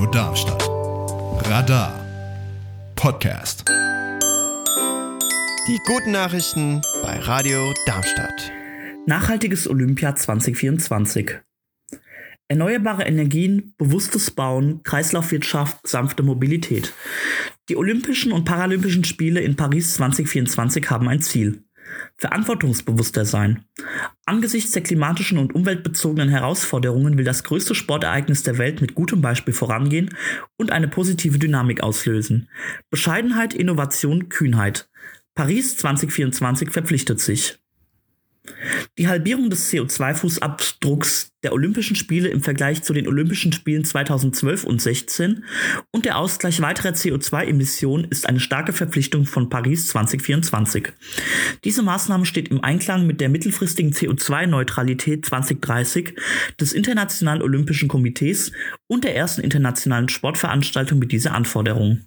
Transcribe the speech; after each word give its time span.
Radio 0.00 0.12
Darmstadt. 0.12 0.62
Radar 1.50 1.92
Podcast. 2.96 3.68
Die 5.68 5.78
guten 5.86 6.12
Nachrichten 6.12 6.80
bei 7.02 7.18
Radio 7.18 7.74
Darmstadt. 7.84 8.50
Nachhaltiges 9.04 9.68
Olympia 9.68 10.14
2024. 10.14 11.40
Erneuerbare 12.48 13.02
Energien, 13.04 13.74
bewusstes 13.76 14.30
Bauen, 14.30 14.82
Kreislaufwirtschaft, 14.84 15.86
sanfte 15.86 16.22
Mobilität. 16.22 16.94
Die 17.68 17.76
Olympischen 17.76 18.32
und 18.32 18.46
Paralympischen 18.46 19.04
Spiele 19.04 19.40
in 19.40 19.56
Paris 19.56 19.96
2024 19.96 20.88
haben 20.88 21.08
ein 21.10 21.20
Ziel. 21.20 21.62
Verantwortungsbewusster 22.16 23.24
sein. 23.24 23.64
Angesichts 24.26 24.72
der 24.72 24.82
klimatischen 24.82 25.38
und 25.38 25.54
umweltbezogenen 25.54 26.28
Herausforderungen 26.28 27.16
will 27.18 27.24
das 27.24 27.44
größte 27.44 27.74
Sportereignis 27.74 28.42
der 28.42 28.58
Welt 28.58 28.80
mit 28.80 28.94
gutem 28.94 29.20
Beispiel 29.20 29.54
vorangehen 29.54 30.14
und 30.56 30.70
eine 30.70 30.88
positive 30.88 31.38
Dynamik 31.38 31.82
auslösen. 31.82 32.48
Bescheidenheit, 32.90 33.54
Innovation, 33.54 34.28
Kühnheit. 34.28 34.88
Paris 35.34 35.76
2024 35.76 36.70
verpflichtet 36.70 37.20
sich. 37.20 37.58
Die 39.00 39.08
Halbierung 39.08 39.48
des 39.48 39.72
CO2-Fußabdrucks 39.72 41.30
der 41.42 41.54
Olympischen 41.54 41.96
Spiele 41.96 42.28
im 42.28 42.42
Vergleich 42.42 42.82
zu 42.82 42.92
den 42.92 43.08
Olympischen 43.08 43.50
Spielen 43.50 43.82
2012 43.82 44.64
und 44.64 44.82
16 44.82 45.42
und 45.90 46.04
der 46.04 46.18
Ausgleich 46.18 46.60
weiterer 46.60 46.90
CO2-Emissionen 46.90 48.04
ist 48.10 48.28
eine 48.28 48.40
starke 48.40 48.74
Verpflichtung 48.74 49.24
von 49.24 49.48
Paris 49.48 49.86
2024. 49.86 50.92
Diese 51.64 51.82
Maßnahme 51.82 52.26
steht 52.26 52.48
im 52.48 52.62
Einklang 52.62 53.06
mit 53.06 53.22
der 53.22 53.30
mittelfristigen 53.30 53.92
CO2-Neutralität 53.92 55.24
2030 55.24 56.14
des 56.60 56.74
Internationalen 56.74 57.40
Olympischen 57.40 57.88
Komitees 57.88 58.52
und 58.86 59.04
der 59.04 59.16
ersten 59.16 59.40
internationalen 59.40 60.10
Sportveranstaltung 60.10 60.98
mit 60.98 61.10
dieser 61.10 61.32
Anforderung. 61.34 62.02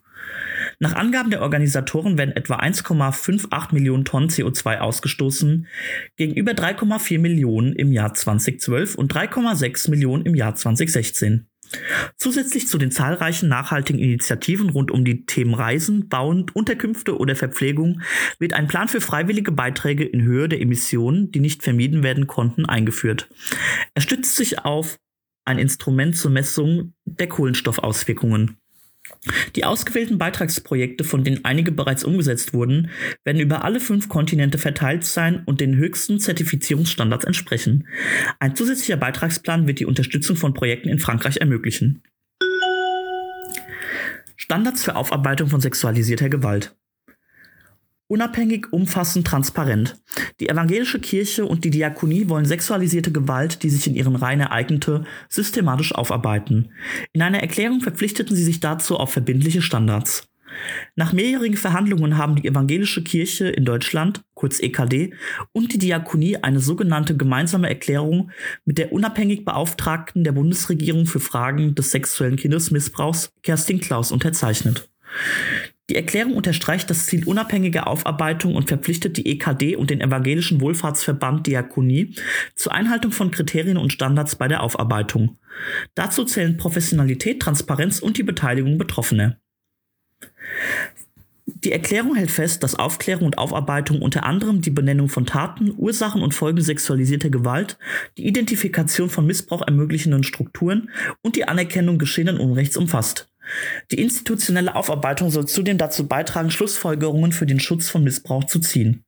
Nach 0.83 0.95
Angaben 0.95 1.29
der 1.29 1.41
Organisatoren 1.41 2.17
werden 2.17 2.35
etwa 2.35 2.57
1,58 2.57 3.73
Millionen 3.73 4.03
Tonnen 4.03 4.27
CO2 4.27 4.79
ausgestoßen, 4.79 5.65
gegenüber 6.17 6.51
3,4 6.51 7.19
Millionen 7.19 7.71
im 7.71 7.93
Jahr 7.93 8.13
2012 8.13 8.95
und 8.95 9.15
3,6 9.15 9.89
Millionen 9.89 10.25
im 10.25 10.35
Jahr 10.35 10.55
2016. 10.55 11.47
Zusätzlich 12.17 12.67
zu 12.67 12.77
den 12.77 12.91
zahlreichen 12.91 13.47
nachhaltigen 13.47 13.97
Initiativen 13.97 14.71
rund 14.71 14.91
um 14.91 15.05
die 15.05 15.25
Themen 15.25 15.53
Reisen, 15.53 16.09
Bauen, 16.09 16.47
Unterkünfte 16.53 17.17
oder 17.17 17.37
Verpflegung 17.37 18.01
wird 18.37 18.51
ein 18.51 18.67
Plan 18.67 18.89
für 18.89 18.99
freiwillige 18.99 19.53
Beiträge 19.53 20.03
in 20.03 20.23
Höhe 20.23 20.49
der 20.49 20.59
Emissionen, 20.59 21.31
die 21.31 21.39
nicht 21.39 21.63
vermieden 21.63 22.03
werden 22.03 22.27
konnten, 22.27 22.65
eingeführt. 22.65 23.29
Er 23.93 24.01
stützt 24.01 24.35
sich 24.35 24.59
auf 24.59 24.97
ein 25.45 25.59
Instrument 25.59 26.17
zur 26.17 26.31
Messung 26.31 26.93
der 27.05 27.29
Kohlenstoffauswirkungen. 27.29 28.57
Die 29.55 29.65
ausgewählten 29.65 30.17
Beitragsprojekte, 30.17 31.03
von 31.03 31.23
denen 31.23 31.45
einige 31.45 31.71
bereits 31.71 32.03
umgesetzt 32.03 32.53
wurden, 32.53 32.89
werden 33.23 33.41
über 33.41 33.63
alle 33.63 33.79
fünf 33.79 34.09
Kontinente 34.09 34.57
verteilt 34.57 35.03
sein 35.03 35.43
und 35.45 35.61
den 35.61 35.75
höchsten 35.75 36.19
Zertifizierungsstandards 36.19 37.25
entsprechen. 37.25 37.87
Ein 38.39 38.55
zusätzlicher 38.55 38.97
Beitragsplan 38.97 39.67
wird 39.67 39.79
die 39.79 39.85
Unterstützung 39.85 40.35
von 40.35 40.53
Projekten 40.53 40.89
in 40.89 40.99
Frankreich 40.99 41.37
ermöglichen. 41.37 42.01
Standards 44.35 44.83
für 44.83 44.95
Aufarbeitung 44.95 45.49
von 45.49 45.61
sexualisierter 45.61 46.29
Gewalt. 46.29 46.75
Unabhängig, 48.14 48.72
umfassend, 48.72 49.25
transparent. 49.25 49.95
Die 50.39 50.47
evangelische 50.47 51.00
Kirche 51.00 51.47
und 51.47 51.64
die 51.64 51.72
Diakonie 51.72 52.30
wollen 52.30 52.45
sexualisierte 52.45 53.11
Gewalt, 53.11 53.64
die 53.64 53.72
sich 53.72 53.88
in 53.88 53.95
ihren 53.95 54.16
Reihen 54.16 54.39
ereignete, 54.39 55.03
systematisch 55.30 55.95
aufarbeiten. 55.95 56.69
In 57.14 57.23
einer 57.23 57.39
Erklärung 57.39 57.81
verpflichteten 57.81 58.36
sie 58.36 58.44
sich 58.44 58.59
dazu 58.59 58.97
auf 58.97 59.11
verbindliche 59.11 59.64
Standards. 59.64 60.30
Nach 60.95 61.11
mehrjährigen 61.11 61.58
Verhandlungen 61.58 62.16
haben 62.16 62.36
die 62.36 62.47
evangelische 62.47 63.03
Kirche 63.03 63.47
in 63.47 63.66
Deutschland, 63.66 64.22
kurz 64.35 64.59
EKD, 64.59 65.16
und 65.52 65.73
die 65.73 65.79
Diakonie 65.79 66.38
eine 66.38 66.59
sogenannte 66.59 67.18
gemeinsame 67.18 67.68
Erklärung 67.68 68.29
mit 68.63 68.78
der 68.78 68.94
unabhängig 68.94 69.44
Beauftragten 69.44 70.23
der 70.23 70.34
Bundesregierung 70.34 71.07
für 71.07 71.19
Fragen 71.19 71.73
des 71.73 71.90
sexuellen 71.90 72.35
Kindesmissbrauchs, 72.35 73.31
Kerstin 73.41 73.79
Klaus, 73.79 74.12
unterzeichnet. 74.12 74.88
Die 75.89 75.95
Erklärung 75.95 76.35
unterstreicht 76.35 76.89
das 76.89 77.07
Ziel 77.07 77.25
unabhängiger 77.25 77.88
Aufarbeitung 77.88 78.55
und 78.55 78.69
verpflichtet 78.69 79.17
die 79.17 79.27
EKD 79.27 79.75
und 79.75 79.89
den 79.89 79.99
Evangelischen 79.99 80.61
Wohlfahrtsverband 80.61 81.45
Diakonie 81.45 82.16
zur 82.55 82.73
Einhaltung 82.73 83.11
von 83.11 83.31
Kriterien 83.31 83.77
und 83.77 83.91
Standards 83.91 84.38
bei 84.38 84.47
der 84.47 84.63
Aufarbeitung. 84.63 85.38
Dazu 85.93 86.23
zählen 86.23 86.55
Professionalität, 86.55 87.41
Transparenz 87.41 87.99
und 87.99 88.17
die 88.17 88.23
Beteiligung 88.23 88.77
Betroffener. 88.77 89.38
Die 91.45 91.73
Erklärung 91.73 92.16
hält 92.16 92.31
fest, 92.31 92.63
dass 92.63 92.75
Aufklärung 92.75 93.25
und 93.25 93.38
Aufarbeitung 93.38 94.01
unter 94.01 94.25
anderem 94.25 94.61
die 94.61 94.69
Benennung 94.69 95.09
von 95.09 95.25
Taten, 95.25 95.73
Ursachen 95.75 96.22
und 96.22 96.33
Folgen 96.33 96.61
sexualisierter 96.61 97.29
Gewalt, 97.29 97.77
die 98.17 98.25
Identifikation 98.25 99.09
von 99.09 99.25
Missbrauch 99.25 99.61
ermöglichenden 99.61 100.23
Strukturen 100.23 100.89
und 101.22 101.35
die 101.35 101.47
Anerkennung 101.47 101.97
geschehenen 101.97 102.38
Unrechts 102.38 102.77
umfasst. 102.77 103.32
Die 103.91 104.01
institutionelle 104.01 104.75
Aufarbeitung 104.75 105.29
soll 105.29 105.47
zudem 105.47 105.77
dazu 105.77 106.07
beitragen, 106.07 106.51
Schlussfolgerungen 106.51 107.31
für 107.31 107.45
den 107.45 107.59
Schutz 107.59 107.89
von 107.89 108.03
Missbrauch 108.03 108.45
zu 108.45 108.59
ziehen. 108.59 109.03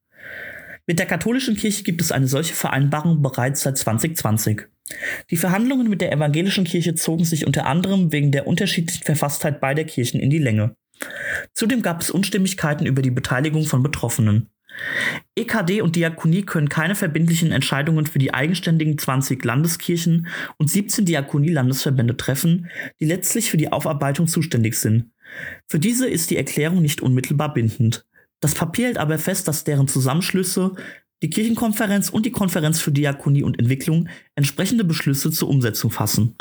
Mit 0.88 1.00
der 1.00 1.07
katholischen 1.07 1.56
Kirche 1.56 1.84
gibt 1.84 2.01
es 2.01 2.12
eine 2.12 2.28
solche 2.28 2.53
Vereinbarung 2.53 3.22
bereits 3.22 3.62
seit 3.62 3.78
2020. 3.78 4.68
Die 5.31 5.38
Verhandlungen 5.38 5.90
mit 5.90 6.01
der 6.01 6.12
evangelischen 6.12 6.63
Kirche 6.63 6.94
zogen 6.94 7.25
sich 7.25 7.47
unter 7.47 7.66
anderem 7.66 8.12
wegen 8.12 8.31
der 8.31 8.46
unterschiedlichen 8.46 9.03
Verfasstheit 9.03 9.59
beider 9.59 9.84
Kirchen 9.84 10.19
in 10.19 10.29
die 10.29 10.38
Länge. 10.38 10.75
Zudem 11.53 11.81
gab 11.81 12.02
es 12.02 12.12
Unstimmigkeiten 12.12 12.85
über 12.85 13.02
die 13.02 13.12
Beteiligung 13.12 13.66
von 13.66 13.81
Betroffenen. 13.81 14.50
EKD 15.36 15.81
und 15.81 15.96
Diakonie 15.96 16.44
können 16.44 16.69
keine 16.69 16.96
verbindlichen 16.96 17.52
Entscheidungen 17.52 18.06
für 18.06 18.19
die 18.19 18.34
eigenständigen 18.34 18.97
20 18.97 19.44
Landeskirchen 19.44 20.28
und 20.58 20.69
17 20.69 21.06
Diakonie-Landesverbände 21.06 22.18
treffen, 22.18 22.69
die 23.00 23.06
letztlich 23.06 23.50
für 23.50 23.58
die 23.58 23.72
Aufarbeitung 23.72 24.28
zuständig 24.28 24.75
sind. 24.75 25.12
Für 25.68 25.80
diese 25.80 26.08
ist 26.08 26.30
die 26.30 26.38
Erklärung 26.38 26.81
nicht 26.81 27.02
unmittelbar 27.02 27.53
bindend. 27.53 28.06
Das 28.41 28.53
Papier 28.53 28.88
hält 28.88 28.97
aber 28.97 29.18
fest, 29.18 29.47
dass 29.47 29.64
deren 29.64 29.88
Zusammenschlüsse, 29.88 30.75
die 31.24 31.30
Kirchenkonferenz 31.30 32.09
und 32.09 32.25
die 32.25 32.31
Konferenz 32.31 32.80
für 32.80 32.91
Diakonie 32.91 33.44
und 33.44 33.59
Entwicklung 33.59 34.09
entsprechende 34.35 34.84
Beschlüsse 34.84 35.31
zur 35.31 35.50
Umsetzung 35.50 35.90
fassen. 35.90 36.35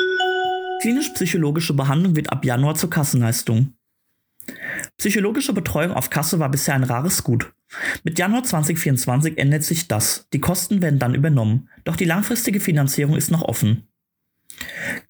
Klinisch-psychologische 0.83 1.75
Behandlung 1.75 2.17
wird 2.17 2.31
ab 2.31 2.45
Januar 2.45 2.75
zur 2.75 2.91
Kassenleistung. 2.91 3.73
Psychologische 4.99 5.53
Betreuung 5.53 5.93
auf 5.93 6.11
Kasse 6.11 6.39
war 6.39 6.51
bisher 6.51 6.75
ein 6.75 6.85
rares 6.85 7.25
Gut. 7.25 7.53
Mit 8.03 8.19
Januar 8.19 8.45
2024 8.45 9.39
ändert 9.39 9.65
sich 9.65 9.89
das. 9.89 10.29
Die 10.33 10.41
Kosten 10.41 10.83
werden 10.83 10.99
dann 10.99 11.15
übernommen. 11.15 11.69
Doch 11.85 11.97
die 11.97 12.05
langfristige 12.05 12.61
Finanzierung 12.61 13.17
ist 13.17 13.31
noch 13.31 13.43
offen. 13.43 13.89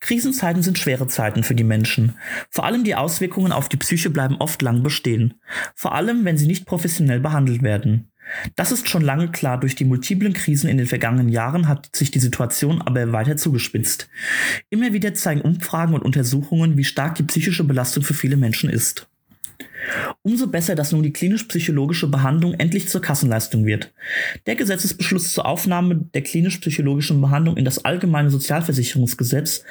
Krisenzeiten 0.01 0.63
sind 0.63 0.79
schwere 0.79 1.07
Zeiten 1.07 1.43
für 1.43 1.55
die 1.55 1.65
Menschen. 1.65 2.17
Vor 2.51 2.65
allem 2.65 2.85
die 2.85 2.95
Auswirkungen 2.95 3.53
auf 3.53 3.69
die 3.69 3.77
Psyche 3.77 4.11
bleiben 4.11 4.37
oft 4.39 4.63
lang 4.63 4.83
bestehen. 4.83 5.35
Vor 5.75 5.95
allem, 5.95 6.25
wenn 6.25 6.39
sie 6.39 6.47
nicht 6.47 6.67
professionell 6.67 7.21
behandelt 7.21 7.63
werden. 7.63 8.11
Das 8.57 8.73
ist 8.73 8.89
schon 8.89 9.03
lange 9.03 9.31
klar. 9.31 9.61
Durch 9.61 9.75
die 9.75 9.85
multiplen 9.85 10.33
Krisen 10.33 10.69
in 10.69 10.79
den 10.79 10.87
vergangenen 10.87 11.29
Jahren 11.29 11.69
hat 11.69 11.95
sich 11.95 12.11
die 12.11 12.21
Situation 12.21 12.81
aber 12.81 13.13
weiter 13.13 13.37
zugespitzt. 13.37 14.09
Immer 14.71 14.93
wieder 14.93 15.15
zeigen 15.15 15.43
Umfragen 15.43 15.95
und 15.95 16.03
Untersuchungen, 16.03 16.77
wie 16.77 16.85
stark 16.85 17.17
die 17.17 17.23
psychische 17.25 17.65
Belastung 17.65 18.03
für 18.03 18.15
viele 18.15 18.37
Menschen 18.37 18.71
ist. 18.71 19.09
Umso 20.23 20.47
besser, 20.47 20.75
dass 20.75 20.93
nun 20.93 21.03
die 21.03 21.13
klinisch-psychologische 21.13 22.09
Behandlung 22.09 22.55
endlich 22.55 22.89
zur 22.89 23.03
Kassenleistung 23.03 23.67
wird. 23.67 23.93
Der 24.47 24.57
Gesetzesbeschluss 24.57 25.33
zur 25.33 25.47
Aufnahme 25.47 25.97
der 26.15 26.23
klinisch-psychologischen 26.23 27.21
Behandlung 27.21 27.57
in 27.57 27.65
das 27.65 27.85
allgemeine 27.85 28.31
Sozialversicherungsgesetz 28.31 29.65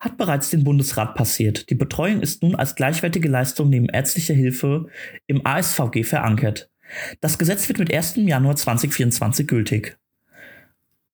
hat 0.00 0.16
bereits 0.16 0.50
den 0.50 0.64
Bundesrat 0.64 1.14
passiert. 1.14 1.70
Die 1.70 1.74
Betreuung 1.74 2.20
ist 2.20 2.42
nun 2.42 2.54
als 2.54 2.76
gleichwertige 2.76 3.28
Leistung 3.28 3.68
neben 3.68 3.88
ärztlicher 3.88 4.34
Hilfe 4.34 4.86
im 5.26 5.44
ASVG 5.44 6.04
verankert. 6.04 6.70
Das 7.20 7.38
Gesetz 7.38 7.68
wird 7.68 7.78
mit 7.78 7.92
1. 7.92 8.16
Januar 8.16 8.56
2024 8.56 9.46
gültig. 9.46 9.98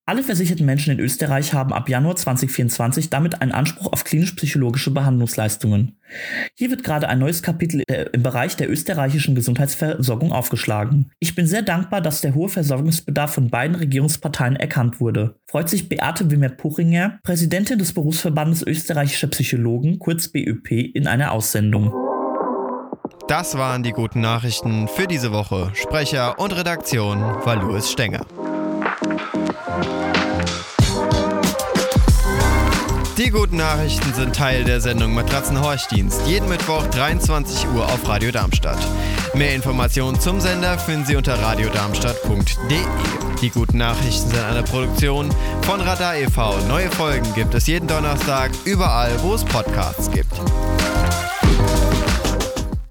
Alle 0.07 0.23
versicherten 0.23 0.67
Menschen 0.67 0.93
in 0.93 1.01
Österreich 1.01 1.55
haben 1.55 1.73
ab 1.73 1.89
Januar 1.89 2.15
2024 2.17 3.09
damit 3.09 3.41
einen 3.41 3.53
Anspruch 3.53 3.91
auf 3.91 4.05
klinisch-psychologische 4.05 4.91
Behandlungsleistungen. 4.91 5.97
Hier 6.55 6.69
wird 6.69 6.85
gerade 6.85 7.09
ein 7.09 7.19
neues 7.19 7.43
Kapitel 7.43 7.83
im 8.13 8.23
Bereich 8.23 8.55
der 8.57 8.71
österreichischen 8.71 9.35
Gesundheitsversorgung 9.35 10.31
aufgeschlagen. 10.31 11.11
Ich 11.21 11.35
bin 11.35 11.47
sehr 11.47 11.63
dankbar, 11.63 12.03
dass 12.03 12.21
der 12.21 12.35
hohe 12.35 12.51
Versorgungsbedarf 12.51 13.33
von 13.33 13.49
beiden 13.49 13.77
Regierungsparteien 13.77 14.57
erkannt 14.57 15.01
wurde. 15.01 15.39
Freut 15.51 15.71
sich 15.71 15.89
Beate 15.89 16.31
Wimmer-Puchinger, 16.31 17.21
Präsidentin 17.23 17.79
des 17.79 17.95
Berufsverbandes 17.95 18.63
österreichischer 18.63 19.29
Psychologen, 19.29 19.99
kurz 19.99 20.29
BÖP, 20.29 20.71
in 20.71 21.07
einer 21.07 21.33
Aussendung. 21.33 21.95
Das 23.27 23.57
waren 23.57 23.83
die 23.83 23.93
guten 23.93 24.21
Nachrichten 24.21 24.87
für 24.87 25.07
diese 25.07 25.33
Woche. 25.33 25.71
Sprecher 25.73 26.39
und 26.39 26.55
Redaktion 26.55 27.21
war 27.21 27.57
Louis 27.57 27.91
Stenger. 27.91 28.27
Die 33.17 33.31
guten 33.31 33.57
Nachrichten 33.59 34.13
sind 34.13 34.35
Teil 34.35 34.65
der 34.65 34.81
Sendung 34.81 35.15
Matratzenhorchdienst. 35.15 36.27
Jeden 36.27 36.49
Mittwoch 36.49 36.85
23 36.89 37.69
Uhr 37.69 37.85
auf 37.85 38.09
Radio 38.09 38.33
Darmstadt. 38.33 38.79
Mehr 39.35 39.55
Informationen 39.55 40.19
zum 40.19 40.41
Sender 40.41 40.79
finden 40.79 41.07
Sie 41.07 41.17
unter 41.17 41.41
radiodarmstadt.de. 41.41 42.79
Die 43.41 43.51
guten 43.51 43.79
Nachrichten 43.79 44.31
sind 44.31 44.45
eine 44.45 44.63
Produktion 44.63 45.29
von 45.63 45.81
Radar 45.81 46.17
e.V. 46.17 46.57
Neue 46.67 46.91
Folgen 46.91 47.33
gibt 47.35 47.55
es 47.55 47.67
jeden 47.67 47.87
Donnerstag 47.87 48.51
überall, 48.65 49.13
wo 49.23 49.35
es 49.35 49.45
Podcasts 49.45 50.11
gibt. 50.11 50.33